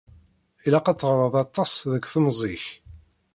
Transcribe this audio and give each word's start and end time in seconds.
Ilaq 0.65 0.85
ad 0.87 0.97
teɣreḍ 0.99 1.35
aṭas 1.43 1.71
deg 1.91 2.03
temẓi-k. 2.13 2.65